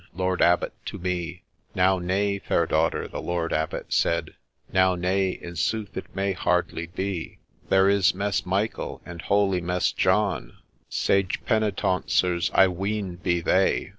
Lord 0.15 0.41
Abbot, 0.41 0.73
to 0.85 0.97
me!'—' 0.97 1.43
Now 1.75 1.99
naye, 1.99 2.39
Fair 2.41 2.65
Daughter,' 2.65 3.07
the 3.07 3.21
Lord 3.21 3.53
Abbot 3.53 3.93
said, 3.93 4.33
4 4.71 4.73
Now 4.73 4.95
naye, 4.95 5.37
in 5.39 5.55
sooth 5.55 5.95
it 5.95 6.15
may 6.15 6.33
hardly 6.33 6.87
be; 6.87 7.37
4 7.69 7.69
There 7.69 7.87
is 7.89 8.15
Mess 8.15 8.43
Michael, 8.43 8.99
and 9.05 9.21
holy 9.21 9.61
Mess 9.61 9.91
John, 9.91 10.57
Sage 10.89 11.45
Penitauncers 11.45 12.49
I 12.55 12.67
ween 12.67 13.17
be 13.17 13.41
they 13.41 13.89